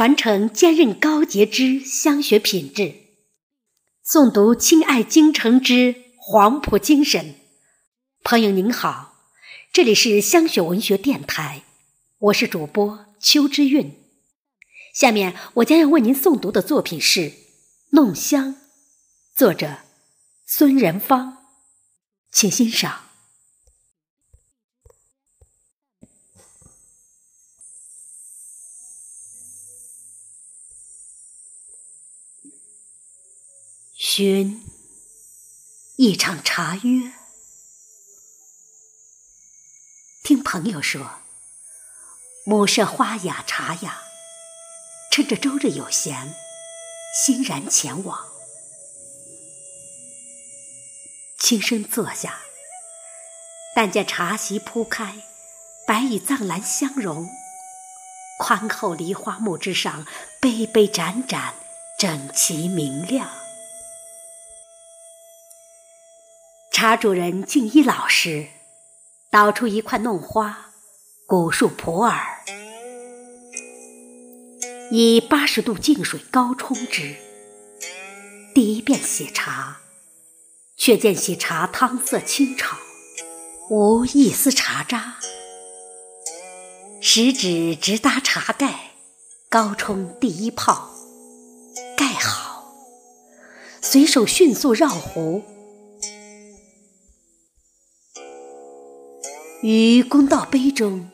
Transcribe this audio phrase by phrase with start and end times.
[0.00, 2.94] 传承坚韧高洁之香学品质，
[4.02, 7.34] 诵读亲爱京城之黄埔精神。
[8.24, 9.14] 朋友您好，
[9.70, 11.64] 这里是香雪文学电台，
[12.18, 13.94] 我是主播邱之韵。
[14.94, 17.20] 下面我将要为您诵读的作品是
[17.90, 18.54] 《弄香》，
[19.36, 19.80] 作者
[20.46, 21.36] 孙仁芳，
[22.32, 23.09] 请欣赏。
[34.22, 34.62] 寻
[35.96, 37.10] 一场茶约，
[40.22, 41.10] 听朋友说，
[42.44, 44.02] 母舍花雅茶雅，
[45.10, 46.34] 趁着周日有闲，
[47.16, 48.28] 欣然前往。
[51.38, 52.40] 轻声坐下，
[53.74, 55.14] 但见茶席铺开，
[55.86, 57.26] 白与藏蓝相融，
[58.38, 60.06] 宽厚梨花木之上，
[60.42, 61.54] 杯杯盏盏，
[61.98, 63.26] 整齐明亮。
[66.80, 68.46] 茶主人静一老实，
[69.30, 70.70] 倒出一块弄花，
[71.26, 72.22] 古树普洱，
[74.90, 77.16] 以八十度净水高冲之。
[78.54, 79.82] 第一遍洗茶，
[80.78, 82.78] 却见洗茶汤色清炒，
[83.68, 85.18] 无一丝茶渣。
[87.02, 88.92] 食指直搭茶盖，
[89.50, 90.88] 高冲第一泡，
[91.94, 92.72] 盖好，
[93.82, 95.44] 随手迅速绕壶。
[99.62, 101.10] 于公道杯中，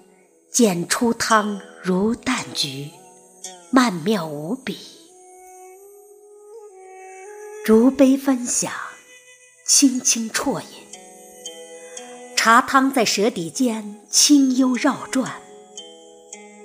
[0.52, 2.90] 见出汤如淡菊，
[3.72, 4.78] 曼妙无比。
[7.64, 8.72] 逐杯分享，
[9.66, 10.66] 轻轻啜饮，
[12.36, 15.42] 茶汤在舌底间清幽绕转，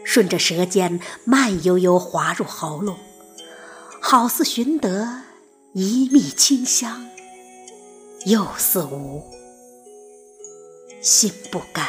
[0.04, 2.96] 顺着舌尖慢悠悠滑入喉咙，
[4.00, 5.24] 好似寻得
[5.74, 7.10] 一蜜清香，
[8.26, 9.41] 又似无。
[11.02, 11.88] 心不甘，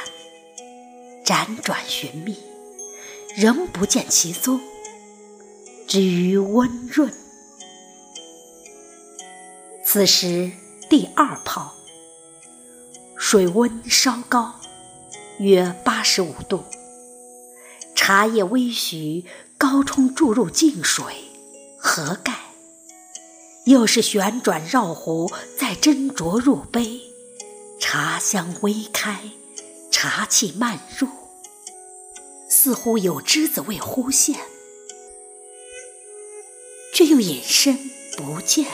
[1.23, 2.39] 辗转寻觅，
[3.37, 4.59] 仍不见其踪。
[5.87, 7.13] 止于温润。
[9.85, 10.51] 此时
[10.89, 11.75] 第二泡，
[13.19, 14.55] 水温稍高，
[15.39, 16.65] 约八十五度。
[17.95, 19.27] 茶叶微徐，
[19.59, 21.05] 高冲注入净水，
[21.77, 22.33] 合盖。
[23.67, 27.12] 又是旋转绕壶，再斟酌入杯。
[27.85, 29.33] 茶香微开，
[29.91, 31.09] 茶气漫入，
[32.49, 34.39] 似乎有栀子味忽现，
[36.95, 37.77] 却又隐身
[38.17, 38.67] 不见。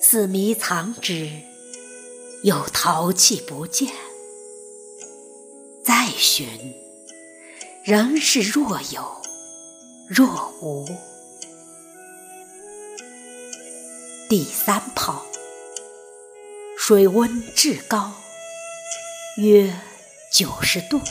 [0.00, 1.28] 似迷藏之，
[2.44, 3.92] 又淘气不见。
[5.84, 6.46] 再寻，
[7.82, 9.20] 仍是若有
[10.08, 10.86] 若无。
[14.28, 15.26] 第三泡。
[16.88, 18.14] 水温至高，
[19.36, 19.78] 约
[20.32, 21.02] 九十度。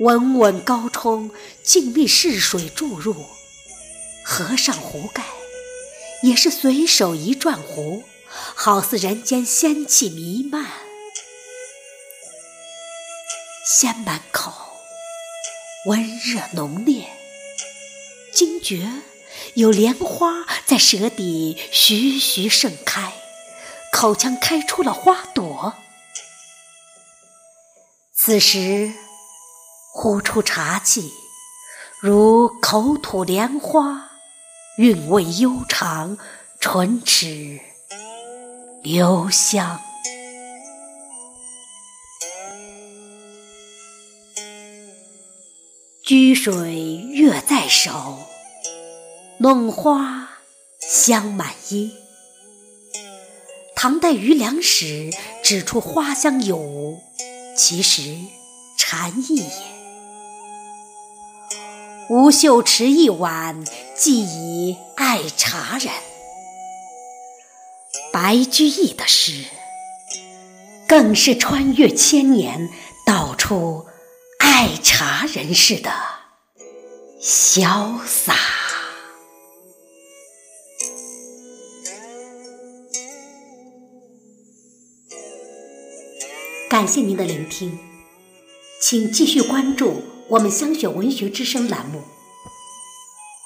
[0.00, 1.30] 稳稳高冲，
[1.62, 3.24] 静谧试水注入，
[4.22, 5.24] 合上壶盖，
[6.22, 8.04] 也是随手一转壶，
[8.54, 10.66] 好似人间仙气弥漫。
[13.66, 14.52] 先满口，
[15.86, 17.06] 温热浓烈，
[18.30, 18.90] 惊觉
[19.54, 23.21] 有莲花在舌底徐徐盛开。
[23.92, 25.74] 口腔开出了花朵，
[28.12, 28.92] 此时
[29.92, 31.12] 呼出茶气，
[32.00, 34.10] 如口吐莲花，
[34.78, 36.18] 韵味悠长，
[36.58, 37.60] 唇齿
[38.82, 39.80] 留香。
[46.04, 48.18] 掬水月在手，
[49.38, 50.28] 弄花
[50.80, 52.01] 香满衣。
[53.82, 55.10] 唐代余良史
[55.42, 57.00] 指出花香有，
[57.56, 58.16] 其实
[58.78, 59.52] 禅意也。
[62.08, 63.64] 吴秀池一碗，
[63.96, 65.92] 寄以爱茶人。
[68.12, 69.46] 白居易的诗，
[70.86, 72.70] 更是穿越千年，
[73.04, 73.86] 道出
[74.38, 75.90] 爱茶人士的
[77.20, 78.61] 潇洒。
[86.72, 87.78] 感谢您的聆听，
[88.80, 92.00] 请继续关注我们香雪文学之声栏目。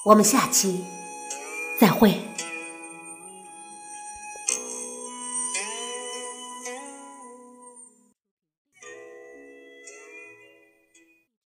[0.05, 0.85] 我们下期
[1.81, 2.21] 再会。